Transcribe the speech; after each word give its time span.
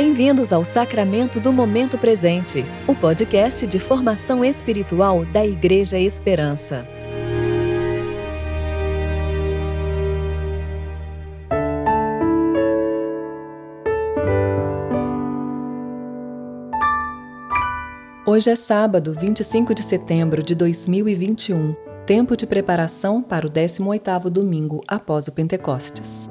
Bem-vindos 0.00 0.52
ao 0.52 0.64
Sacramento 0.64 1.40
do 1.40 1.52
Momento 1.52 1.98
Presente, 1.98 2.64
o 2.86 2.94
podcast 2.94 3.66
de 3.66 3.80
formação 3.80 4.44
espiritual 4.44 5.24
da 5.24 5.44
Igreja 5.44 5.98
Esperança. 5.98 6.86
Hoje 18.24 18.50
é 18.50 18.54
sábado, 18.54 19.16
25 19.18 19.74
de 19.74 19.82
setembro 19.82 20.44
de 20.44 20.54
2021, 20.54 21.74
tempo 22.06 22.36
de 22.36 22.46
preparação 22.46 23.20
para 23.20 23.48
o 23.48 23.50
18º 23.50 24.30
domingo 24.30 24.80
após 24.86 25.26
o 25.26 25.32
Pentecostes. 25.32 26.30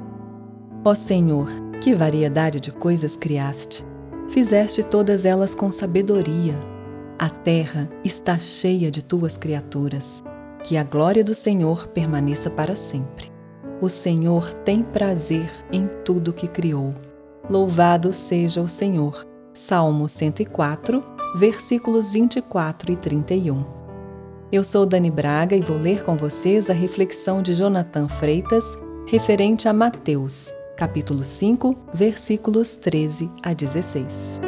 Ó 0.82 0.94
Senhor, 0.94 1.67
que 1.80 1.94
variedade 1.94 2.60
de 2.60 2.72
coisas 2.72 3.16
criaste! 3.16 3.84
Fizeste 4.28 4.82
todas 4.82 5.24
elas 5.24 5.54
com 5.54 5.72
sabedoria. 5.72 6.54
A 7.18 7.30
terra 7.30 7.88
está 8.04 8.38
cheia 8.38 8.90
de 8.90 9.02
tuas 9.02 9.36
criaturas. 9.36 10.22
Que 10.62 10.76
a 10.76 10.84
glória 10.84 11.24
do 11.24 11.34
Senhor 11.34 11.88
permaneça 11.88 12.50
para 12.50 12.76
sempre. 12.76 13.32
O 13.80 13.88
Senhor 13.88 14.52
tem 14.64 14.82
prazer 14.82 15.50
em 15.72 15.88
tudo 16.04 16.32
que 16.32 16.46
criou. 16.46 16.94
Louvado 17.48 18.12
seja 18.12 18.60
o 18.60 18.68
Senhor. 18.68 19.26
Salmo 19.54 20.08
104, 20.08 21.02
versículos 21.36 22.10
24 22.10 22.92
e 22.92 22.96
31. 22.96 23.64
Eu 24.52 24.62
sou 24.62 24.84
Dani 24.84 25.10
Braga 25.10 25.56
e 25.56 25.62
vou 25.62 25.78
ler 25.78 26.04
com 26.04 26.16
vocês 26.16 26.68
a 26.68 26.72
reflexão 26.72 27.42
de 27.42 27.54
Jonathan 27.54 28.08
Freitas 28.08 28.64
referente 29.06 29.66
a 29.66 29.72
Mateus, 29.72 30.52
capítulo 30.78 31.24
5, 31.24 31.76
versículos 31.92 32.76
13 32.76 33.28
a 33.42 33.52
16. 33.52 34.40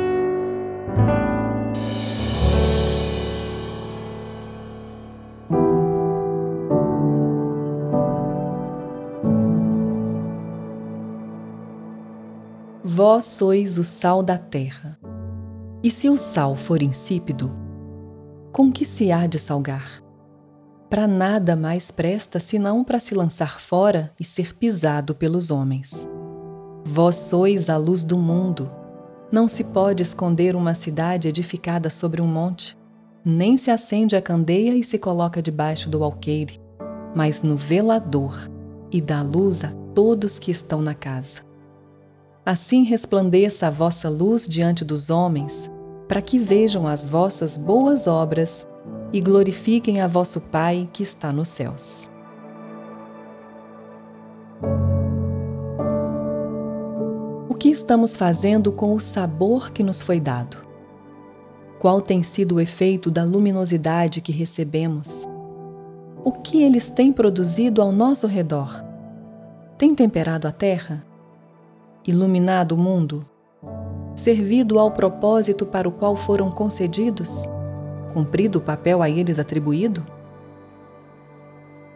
Vós 12.85 13.25
sois 13.25 13.77
o 13.77 13.83
sal 13.83 14.23
da 14.23 14.39
terra. 14.39 14.97
E 15.83 15.91
se 15.91 16.09
o 16.09 16.17
sal 16.17 16.55
for 16.55 16.81
insípido, 16.81 17.53
com 18.53 18.71
que 18.71 18.85
se 18.85 19.11
há 19.11 19.27
de 19.27 19.41
salgar? 19.41 20.01
Para 20.89 21.09
nada 21.09 21.57
mais 21.57 21.91
presta 21.91 22.39
senão 22.39 22.85
para 22.85 23.01
se 23.01 23.17
lançar 23.17 23.61
fora 23.61 24.13
e 24.19 24.25
ser 24.25 24.55
pisado 24.55 25.13
pelos 25.13 25.51
homens. 25.51 26.09
Vós 26.85 27.17
sois 27.17 27.69
a 27.69 27.77
luz 27.77 28.03
do 28.03 28.17
mundo. 28.17 28.71
Não 29.31 29.47
se 29.47 29.65
pode 29.65 30.03
esconder 30.03 30.57
uma 30.57 30.75
cidade 30.75 31.29
edificada 31.29 31.91
sobre 31.91 32.21
um 32.21 32.27
monte, 32.27 32.77
nem 33.25 33.57
se 33.57 33.71
acende 33.71 34.17
a 34.17 34.23
candeia 34.23 34.75
e 34.75 34.83
se 34.83 34.99
coloca 34.99 35.43
debaixo 35.43 35.89
do 35.89 36.03
alqueire, 36.03 36.61
mas 37.15 37.43
no 37.43 37.57
velador, 37.57 38.51
e 38.91 39.01
dá 39.01 39.23
luz 39.23 39.63
a 39.63 39.71
todos 39.95 40.39
que 40.39 40.51
estão 40.51 40.81
na 40.81 40.95
casa. 40.95 41.43
Assim 42.45 42.83
resplandeça 42.83 43.67
a 43.67 43.71
vossa 43.71 44.09
luz 44.09 44.47
diante 44.49 44.85
dos 44.85 45.11
homens, 45.11 45.71
para 46.09 46.23
que 46.23 46.39
vejam 46.39 46.87
as 46.89 47.07
vossas 47.07 47.57
boas 47.57 48.09
obras 48.09 48.67
e 49.13 49.21
glorifiquem 49.21 50.01
a 50.01 50.09
vosso 50.09 50.41
Pai 50.41 50.89
que 50.93 51.03
está 51.03 51.33
nos 51.33 51.49
céus. 51.49 52.10
Estamos 57.91 58.15
fazendo 58.15 58.71
com 58.71 58.95
o 58.95 59.01
sabor 59.01 59.73
que 59.73 59.83
nos 59.83 60.01
foi 60.01 60.21
dado? 60.21 60.59
Qual 61.81 62.01
tem 62.01 62.23
sido 62.23 62.55
o 62.55 62.61
efeito 62.61 63.11
da 63.11 63.25
luminosidade 63.25 64.21
que 64.21 64.31
recebemos? 64.31 65.29
O 66.23 66.31
que 66.31 66.63
eles 66.63 66.89
têm 66.89 67.13
produzido 67.13 67.83
ao 67.83 67.91
nosso 67.91 68.29
redor? 68.29 68.85
Tem 69.77 69.93
temperado 69.93 70.47
a 70.47 70.53
terra? 70.53 71.05
Iluminado 72.07 72.77
o 72.77 72.79
mundo? 72.79 73.27
Servido 74.15 74.79
ao 74.79 74.93
propósito 74.93 75.67
para 75.67 75.89
o 75.89 75.93
qual 75.93 76.15
foram 76.15 76.49
concedidos? 76.49 77.51
Cumprido 78.13 78.61
o 78.61 78.63
papel 78.63 79.03
a 79.03 79.11
eles 79.11 79.41
atribuído? 79.41 80.07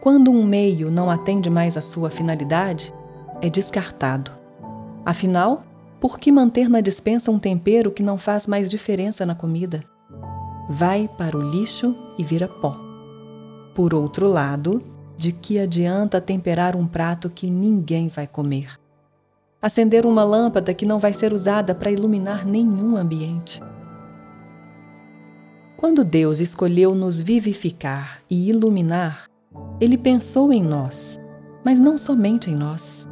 Quando 0.01 0.29
um 0.29 0.43
meio 0.43 0.91
não 0.91 1.09
atende 1.09 1.49
mais 1.49 1.77
à 1.77 1.81
sua 1.81 2.09
finalidade, 2.09 2.93
é 3.41 3.49
descartado 3.49 4.43
Afinal, 5.05 5.63
por 6.05 6.19
que 6.19 6.31
manter 6.31 6.69
na 6.69 6.81
dispensa 6.81 7.31
um 7.31 7.39
tempero 7.39 7.89
que 7.89 8.03
não 8.03 8.15
faz 8.15 8.45
mais 8.45 8.69
diferença 8.69 9.25
na 9.25 9.33
comida? 9.33 9.83
Vai 10.69 11.09
para 11.17 11.35
o 11.35 11.41
lixo 11.41 11.95
e 12.15 12.23
vira 12.23 12.47
pó. 12.47 12.79
Por 13.73 13.91
outro 13.91 14.29
lado, 14.29 14.83
de 15.17 15.31
que 15.31 15.57
adianta 15.57 16.21
temperar 16.21 16.75
um 16.75 16.85
prato 16.85 17.27
que 17.27 17.49
ninguém 17.49 18.07
vai 18.07 18.27
comer? 18.27 18.79
Acender 19.59 20.05
uma 20.05 20.23
lâmpada 20.23 20.75
que 20.75 20.85
não 20.85 20.99
vai 20.99 21.11
ser 21.11 21.33
usada 21.33 21.73
para 21.73 21.89
iluminar 21.89 22.45
nenhum 22.45 22.95
ambiente? 22.95 23.59
Quando 25.75 26.05
Deus 26.05 26.39
escolheu 26.39 26.93
nos 26.93 27.19
vivificar 27.19 28.19
e 28.29 28.47
iluminar, 28.47 29.25
Ele 29.81 29.97
pensou 29.97 30.53
em 30.53 30.63
nós, 30.63 31.19
mas 31.63 31.79
não 31.79 31.97
somente 31.97 32.51
em 32.51 32.55
nós. 32.55 33.09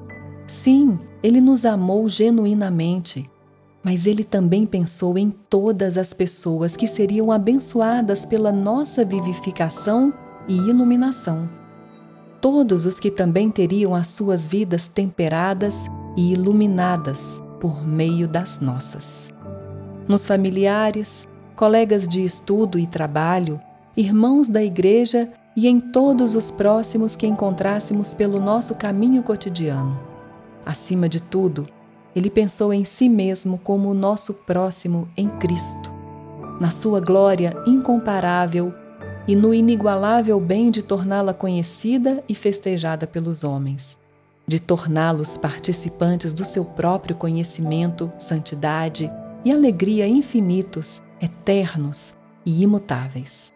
Sim, 0.48 1.00
ele 1.24 1.40
nos 1.40 1.64
amou 1.64 2.10
genuinamente, 2.10 3.30
mas 3.82 4.06
ele 4.06 4.26
também 4.26 4.66
pensou 4.66 5.18
em 5.18 5.30
todas 5.30 5.98
as 5.98 6.14
pessoas 6.14 6.76
que 6.76 6.86
seriam 6.86 7.32
abençoadas 7.32 8.26
pela 8.26 8.52
nossa 8.52 9.06
vivificação 9.06 10.14
e 10.50 10.54
iluminação. 10.54 11.50
Todos 12.42 12.86
os 12.86 13.00
que 13.00 13.10
também 13.10 13.50
teriam 13.50 13.96
as 13.96 14.10
suas 14.10 14.46
vidas 14.46 14.90
temperadas 14.90 15.90
e 16.18 16.34
iluminadas 16.34 17.42
por 17.62 17.88
meio 17.88 18.28
das 18.28 18.60
nossas. 18.60 19.34
Nos 20.06 20.28
familiares, 20.28 21.26
colegas 21.56 22.06
de 22.06 22.26
estudo 22.26 22.78
e 22.78 22.86
trabalho, 22.86 23.62
irmãos 23.96 24.50
da 24.50 24.62
igreja 24.62 25.32
e 25.56 25.70
em 25.70 25.80
todos 25.80 26.36
os 26.36 26.52
próximos 26.52 27.16
que 27.16 27.26
encontrássemos 27.26 28.14
pelo 28.14 28.42
nosso 28.42 28.76
caminho 28.76 29.24
cotidiano. 29.24 30.13
Acima 30.66 31.10
de 31.10 31.22
tudo, 31.22 31.68
ele 32.16 32.30
pensou 32.30 32.74
em 32.74 32.86
si 32.86 33.10
mesmo 33.10 33.58
como 33.58 33.90
o 33.90 33.94
nosso 33.94 34.34
próximo 34.34 35.08
em 35.18 35.28
Cristo, 35.40 35.92
na 36.60 36.72
sua 36.72 37.00
glória 37.00 37.56
incomparável 37.66 38.74
e 39.28 39.36
no 39.36 39.54
inigualável 39.54 40.40
bem 40.40 40.70
de 40.70 40.82
torná-la 40.84 41.34
conhecida 41.34 42.24
e 42.28 42.36
festejada 42.36 43.08
pelos 43.08 43.44
homens, 43.44 43.98
de 44.46 44.60
torná-los 44.60 45.38
participantes 45.38 46.34
do 46.34 46.44
seu 46.44 46.64
próprio 46.64 47.16
conhecimento, 47.16 48.12
santidade 48.20 49.12
e 49.44 49.52
alegria 49.52 50.08
infinitos, 50.08 51.02
eternos 51.22 52.14
e 52.46 52.64
imutáveis. 52.64 53.52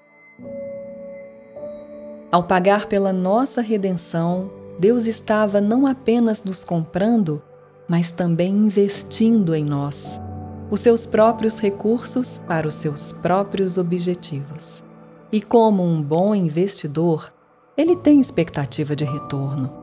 Ao 2.32 2.44
pagar 2.44 2.88
pela 2.88 3.14
nossa 3.14 3.62
redenção, 3.62 4.52
Deus 4.80 5.08
estava 5.08 5.60
não 5.60 5.88
apenas 5.88 6.44
nos 6.44 6.64
comprando, 6.64 7.42
mas 7.88 8.12
também 8.12 8.54
investindo 8.56 9.56
em 9.56 9.66
nós, 9.66 10.22
os 10.70 10.82
seus 10.82 11.04
próprios 11.04 11.60
recursos 11.60 12.38
para 12.48 12.68
os 12.68 12.76
seus 12.76 13.12
próprios 13.12 13.80
objetivos. 13.80 14.84
E 15.32 15.42
como 15.42 15.84
um 15.84 16.02
bom 16.02 16.36
investidor, 16.36 17.34
ele 17.76 17.96
tem 17.96 18.20
expectativa 18.20 18.96
de 18.96 19.04
retorno. 19.04 19.74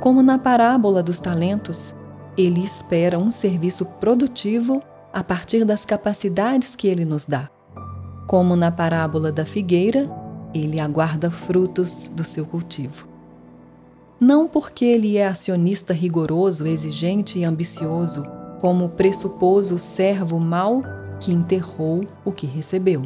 Como 0.00 0.22
na 0.22 0.38
parábola 0.38 1.04
dos 1.04 1.20
talentos, 1.20 1.94
ele 2.36 2.64
espera 2.64 3.18
um 3.18 3.30
serviço 3.30 3.84
produtivo 3.84 4.82
a 5.12 5.22
partir 5.22 5.64
das 5.64 5.84
capacidades 5.84 6.74
que 6.74 6.88
ele 6.88 7.04
nos 7.04 7.26
dá. 7.26 7.48
Como 8.26 8.56
na 8.56 8.72
parábola 8.72 9.30
da 9.30 9.44
figueira, 9.44 10.10
ele 10.52 10.80
aguarda 10.80 11.30
frutos 11.30 12.08
do 12.08 12.24
seu 12.24 12.44
cultivo 12.44 13.11
não 14.22 14.46
porque 14.46 14.84
ele 14.84 15.16
é 15.16 15.26
acionista 15.26 15.92
rigoroso, 15.92 16.64
exigente 16.64 17.40
e 17.40 17.44
ambicioso, 17.44 18.22
como 18.60 18.90
pressupôs 18.90 19.72
o 19.72 19.80
servo 19.80 20.38
mau 20.38 20.80
que 21.18 21.32
enterrou 21.32 22.04
o 22.24 22.30
que 22.30 22.46
recebeu, 22.46 23.02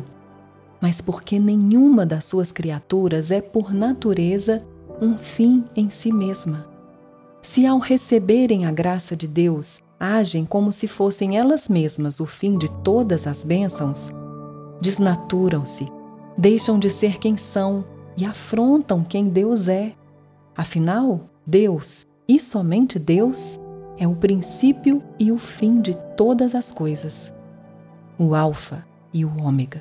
mas 0.78 1.00
porque 1.00 1.38
nenhuma 1.38 2.04
das 2.04 2.26
suas 2.26 2.52
criaturas 2.52 3.30
é, 3.30 3.40
por 3.40 3.72
natureza, 3.72 4.58
um 5.00 5.16
fim 5.16 5.64
em 5.74 5.88
si 5.88 6.12
mesma. 6.12 6.68
Se 7.42 7.64
ao 7.64 7.78
receberem 7.78 8.66
a 8.66 8.70
graça 8.70 9.16
de 9.16 9.26
Deus, 9.26 9.80
agem 9.98 10.44
como 10.44 10.70
se 10.70 10.86
fossem 10.86 11.38
elas 11.38 11.66
mesmas 11.66 12.20
o 12.20 12.26
fim 12.26 12.58
de 12.58 12.70
todas 12.82 13.26
as 13.26 13.42
bênçãos, 13.42 14.10
desnaturam-se, 14.82 15.90
deixam 16.36 16.78
de 16.78 16.90
ser 16.90 17.16
quem 17.18 17.38
são 17.38 17.86
e 18.18 18.26
afrontam 18.26 19.02
quem 19.02 19.30
Deus 19.30 19.66
é 19.66 19.94
Afinal, 20.56 21.28
Deus, 21.46 22.06
e 22.26 22.40
somente 22.40 22.98
Deus, 22.98 23.60
é 23.98 24.08
o 24.08 24.16
princípio 24.16 25.02
e 25.18 25.30
o 25.30 25.38
fim 25.38 25.80
de 25.80 25.94
todas 26.16 26.54
as 26.54 26.72
coisas, 26.72 27.34
o 28.18 28.34
Alfa 28.34 28.84
e 29.12 29.24
o 29.24 29.42
Ômega. 29.42 29.80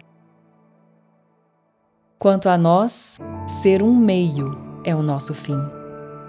Quanto 2.19 2.50
a 2.50 2.57
nós, 2.57 3.19
ser 3.62 3.81
um 3.81 3.95
meio 3.95 4.57
é 4.83 4.95
o 4.95 5.01
nosso 5.01 5.33
fim. 5.33 5.57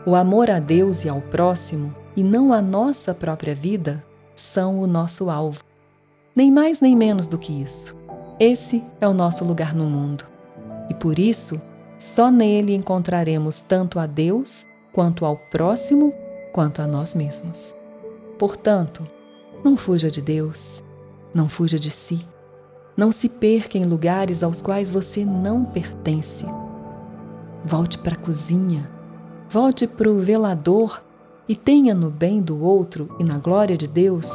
O 0.04 0.14
amor 0.14 0.50
a 0.50 0.58
Deus 0.58 1.04
e 1.04 1.08
ao 1.08 1.20
próximo, 1.20 1.94
e 2.16 2.22
não 2.22 2.52
a 2.52 2.62
nossa 2.62 3.14
própria 3.14 3.54
vida, 3.54 4.04
são 4.34 4.78
o 4.78 4.86
nosso 4.86 5.28
alvo. 5.28 5.64
Nem 6.34 6.52
mais 6.52 6.80
nem 6.80 6.94
menos 6.94 7.26
do 7.26 7.38
que 7.38 7.52
isso. 7.52 7.96
Esse 8.38 8.84
é 9.00 9.08
o 9.08 9.14
nosso 9.14 9.44
lugar 9.44 9.74
no 9.74 9.86
mundo. 9.86 10.24
E 10.88 10.94
por 10.94 11.18
isso, 11.18 11.60
só 11.98 12.30
nele 12.30 12.74
encontraremos 12.74 13.60
tanto 13.60 13.98
a 13.98 14.06
Deus, 14.06 14.66
quanto 14.92 15.24
ao 15.24 15.36
próximo, 15.36 16.12
quanto 16.52 16.80
a 16.80 16.86
nós 16.86 17.14
mesmos. 17.14 17.74
Portanto, 18.38 19.06
não 19.64 19.76
fuja 19.76 20.10
de 20.10 20.20
Deus, 20.20 20.82
não 21.34 21.48
fuja 21.48 21.78
de 21.78 21.90
si. 21.90 22.26
Não 22.96 23.12
se 23.12 23.28
perca 23.28 23.76
em 23.76 23.84
lugares 23.84 24.42
aos 24.42 24.62
quais 24.62 24.90
você 24.90 25.24
não 25.24 25.64
pertence. 25.64 26.46
Volte 27.64 27.98
para 27.98 28.14
a 28.14 28.18
cozinha, 28.18 28.90
volte 29.50 29.86
para 29.86 30.10
o 30.10 30.20
velador 30.20 31.02
e 31.48 31.54
tenha 31.54 31.94
no 31.94 32.10
bem 32.10 32.40
do 32.40 32.62
outro 32.62 33.14
e 33.18 33.24
na 33.24 33.38
glória 33.38 33.76
de 33.76 33.86
Deus 33.86 34.30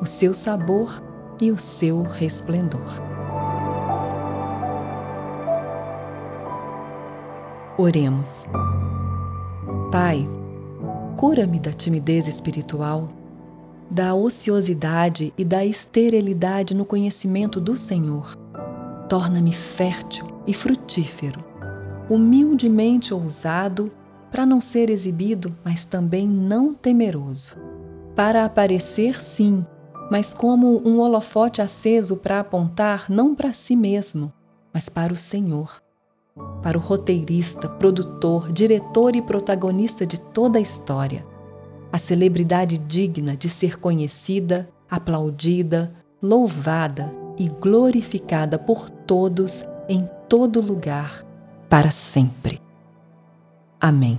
o 0.00 0.06
seu 0.06 0.32
sabor 0.32 1.02
e 1.40 1.50
o 1.50 1.58
seu 1.58 2.02
resplendor. 2.02 3.15
Oremos. 7.78 8.44
Pai, 9.92 10.28
cura-me 11.16 11.60
da 11.60 11.72
timidez 11.72 12.26
espiritual 12.26 13.08
da 13.90 14.14
ociosidade 14.14 15.32
e 15.38 15.44
da 15.44 15.64
esterilidade 15.64 16.74
no 16.74 16.84
conhecimento 16.84 17.60
do 17.60 17.76
Senhor. 17.76 18.36
Torna-me 19.08 19.52
fértil 19.52 20.26
e 20.46 20.52
frutífero, 20.52 21.44
humildemente 22.10 23.14
ousado, 23.14 23.92
para 24.30 24.44
não 24.44 24.60
ser 24.60 24.90
exibido, 24.90 25.56
mas 25.64 25.84
também 25.84 26.28
não 26.28 26.74
temeroso. 26.74 27.56
Para 28.14 28.44
aparecer, 28.44 29.22
sim, 29.22 29.64
mas 30.10 30.34
como 30.34 30.82
um 30.86 30.98
holofote 30.98 31.62
aceso 31.62 32.16
para 32.16 32.40
apontar 32.40 33.06
não 33.08 33.34
para 33.34 33.52
si 33.52 33.76
mesmo, 33.76 34.32
mas 34.74 34.88
para 34.88 35.12
o 35.12 35.16
Senhor, 35.16 35.80
para 36.62 36.78
o 36.78 36.80
roteirista, 36.80 37.68
produtor, 37.68 38.52
diretor 38.52 39.16
e 39.16 39.22
protagonista 39.22 40.06
de 40.06 40.18
toda 40.18 40.58
a 40.58 40.62
história 40.62 41.24
a 41.92 41.98
celebridade 41.98 42.76
digna 42.76 43.34
de 43.36 43.48
ser 43.48 43.78
conhecida, 43.78 44.68
aplaudida, 44.90 45.94
louvada 46.20 47.10
e 47.38 47.48
glorificada 47.48 48.58
por 48.58 48.90
todos 48.90 49.64
em 49.88 50.08
todo 50.28 50.60
lugar, 50.60 51.24
para 51.70 51.90
sempre. 51.90 52.60
Amém. 53.80 54.18